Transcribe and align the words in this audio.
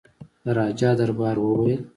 د 0.45 0.47
راجا 0.59 0.89
دربار 0.99 1.35
وویل. 1.39 1.81